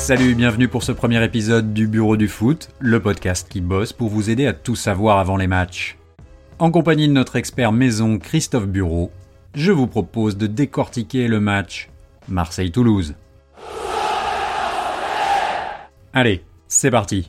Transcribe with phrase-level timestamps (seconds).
[0.00, 4.08] Salut, bienvenue pour ce premier épisode du Bureau du foot, le podcast qui bosse pour
[4.08, 5.98] vous aider à tout savoir avant les matchs.
[6.58, 9.12] En compagnie de notre expert maison Christophe Bureau,
[9.54, 11.90] je vous propose de décortiquer le match
[12.28, 13.14] Marseille-Toulouse.
[16.14, 17.28] Allez, c'est parti.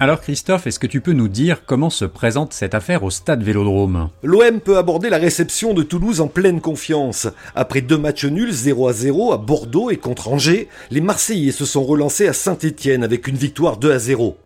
[0.00, 3.42] Alors Christophe, est-ce que tu peux nous dire comment se présente cette affaire au stade
[3.42, 4.10] Vélodrome?
[4.22, 7.26] L'OM peut aborder la réception de Toulouse en pleine confiance.
[7.56, 11.64] Après deux matchs nuls 0 à 0 à Bordeaux et contre Angers, les Marseillais se
[11.64, 14.36] sont relancés à Saint-Étienne avec une victoire 2 à 0.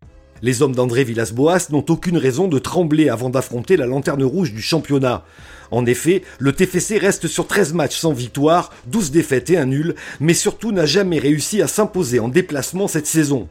[0.41, 4.63] Les hommes d'André Villas-Boas n'ont aucune raison de trembler avant d'affronter la lanterne rouge du
[4.63, 5.23] championnat.
[5.71, 9.97] En effet, le TFC reste sur 13 matchs sans victoire, 12 défaites et un nul,
[10.19, 13.49] mais surtout n'a jamais réussi à s'imposer en déplacement cette saison.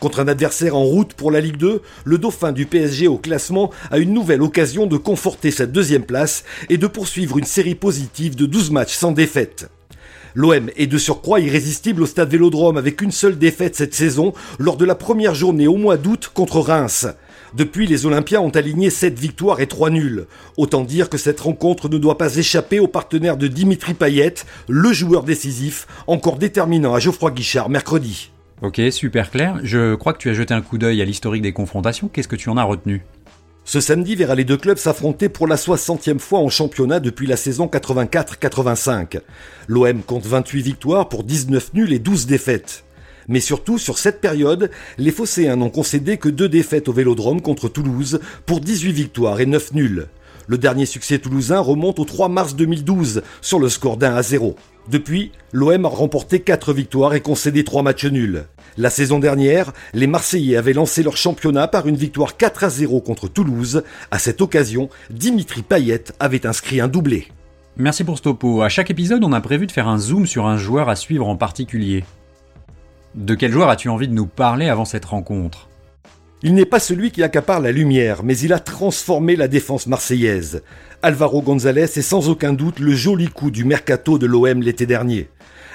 [0.00, 3.70] Contre un adversaire en route pour la Ligue 2, le dauphin du PSG au classement
[3.90, 8.34] a une nouvelle occasion de conforter sa deuxième place et de poursuivre une série positive
[8.34, 9.68] de 12 matchs sans défaite.
[10.34, 14.78] L'OM est de surcroît irrésistible au stade Vélodrome avec une seule défaite cette saison lors
[14.78, 17.06] de la première journée au mois d'août contre Reims.
[17.52, 20.26] Depuis, les Olympiens ont aligné 7 victoires et 3 nuls.
[20.56, 24.34] Autant dire que cette rencontre ne doit pas échapper aux partenaires de Dimitri Payet,
[24.66, 28.30] le joueur décisif, encore déterminant à Geoffroy Guichard mercredi.
[28.62, 29.58] Ok, super clair.
[29.62, 32.08] Je crois que tu as jeté un coup d'œil à l'historique des confrontations.
[32.08, 33.02] Qu'est-ce que tu en as retenu?
[33.64, 37.36] Ce samedi verra les deux clubs s'affronter pour la 60e fois en championnat depuis la
[37.36, 39.20] saison 84-85.
[39.66, 42.84] L'OM compte 28 victoires pour 19 nuls et 12 défaites.
[43.28, 47.68] Mais surtout, sur cette période, les Phocéens n'ont concédé que deux défaites au Vélodrome contre
[47.68, 50.08] Toulouse pour 18 victoires et 9 nuls.
[50.48, 54.56] Le dernier succès toulousain remonte au 3 mars 2012 sur le score d'un à 0.
[54.90, 58.46] Depuis, l'OM a remporté 4 victoires et concédé 3 matchs nuls.
[58.76, 63.00] La saison dernière, les Marseillais avaient lancé leur championnat par une victoire 4 à 0
[63.00, 63.84] contre Toulouse.
[64.10, 67.28] À cette occasion, Dimitri Payet avait inscrit un doublé.
[67.76, 68.62] Merci pour ce topo.
[68.62, 71.28] À chaque épisode, on a prévu de faire un zoom sur un joueur à suivre
[71.28, 72.02] en particulier.
[73.14, 75.68] De quel joueur as-tu envie de nous parler avant cette rencontre?
[76.42, 80.62] Il n'est pas celui qui accapare la lumière, mais il a transformé la défense marseillaise.
[81.02, 85.30] Alvaro González est sans aucun doute le joli coup du mercato de l'OM l'été dernier.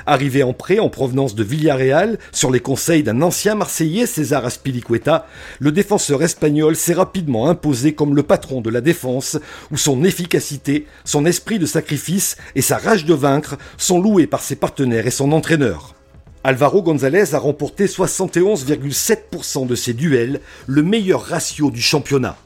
[0.06, 5.26] Arrivé en prêt en provenance de Villarreal, sur les conseils d'un ancien Marseillais, César Aspilicueta,
[5.58, 9.40] le défenseur espagnol s'est rapidement imposé comme le patron de la défense,
[9.72, 14.44] où son efficacité, son esprit de sacrifice et sa rage de vaincre sont loués par
[14.44, 15.96] ses partenaires et son entraîneur.
[16.44, 22.38] Alvaro González a remporté 71,7% de ses duels, le meilleur ratio du championnat.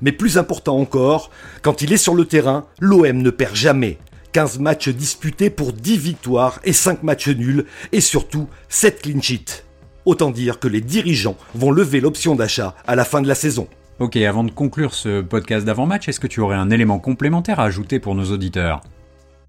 [0.00, 1.30] Mais plus important encore,
[1.62, 3.98] quand il est sur le terrain, l'OM ne perd jamais.
[4.32, 9.64] 15 matchs disputés pour 10 victoires et 5 matchs nuls, et surtout 7 clean sheets.
[10.04, 13.68] Autant dire que les dirigeants vont lever l'option d'achat à la fin de la saison.
[13.98, 17.64] Ok, avant de conclure ce podcast d'avant-match, est-ce que tu aurais un élément complémentaire à
[17.64, 18.80] ajouter pour nos auditeurs?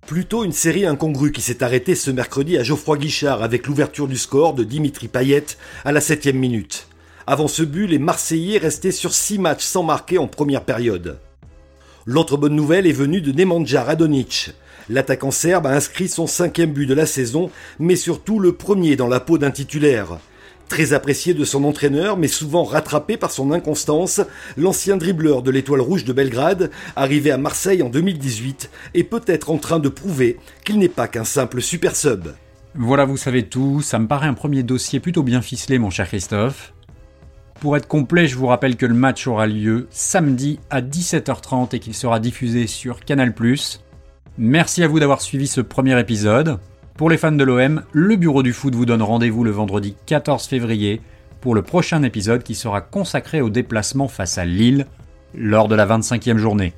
[0.07, 4.17] Plutôt une série incongrue qui s'est arrêtée ce mercredi à Geoffroy Guichard avec l'ouverture du
[4.17, 5.45] score de Dimitri Payet
[5.85, 6.87] à la 7 minute.
[7.31, 11.19] Avant ce but, les Marseillais restaient sur 6 matchs sans marquer en première période.
[12.07, 14.49] L'autre bonne nouvelle est venue de Nemanja Radonic.
[14.89, 19.07] L'attaquant serbe a inscrit son cinquième but de la saison, mais surtout le premier dans
[19.07, 20.17] la peau d'un titulaire.
[20.69, 24.21] Très apprécié de son entraîneur, mais souvent rattrapé par son inconstance,
[24.57, 29.59] l'ancien dribbleur de l'étoile rouge de Belgrade, arrivé à Marseille en 2018, est peut-être en
[29.59, 32.29] train de prouver qu'il n'est pas qu'un simple super sub.
[32.73, 36.07] Voilà, vous savez tout, ça me paraît un premier dossier plutôt bien ficelé, mon cher
[36.07, 36.73] Christophe.
[37.59, 41.79] Pour être complet, je vous rappelle que le match aura lieu samedi à 17h30 et
[41.79, 43.33] qu'il sera diffusé sur Canal+.
[44.37, 46.59] Merci à vous d'avoir suivi ce premier épisode.
[46.95, 50.47] Pour les fans de l'OM, le Bureau du Foot vous donne rendez-vous le vendredi 14
[50.47, 51.01] février
[51.41, 54.85] pour le prochain épisode qui sera consacré au déplacement face à Lille
[55.35, 56.73] lors de la 25e journée.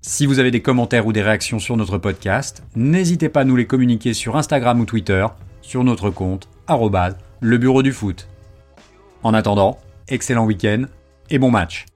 [0.00, 3.56] Si vous avez des commentaires ou des réactions sur notre podcast, n'hésitez pas à nous
[3.56, 5.26] les communiquer sur Instagram ou Twitter,
[5.60, 6.48] sur notre compte,
[7.40, 8.28] le bureau du foot.
[9.24, 10.84] En attendant, excellent week-end
[11.30, 11.86] et bon match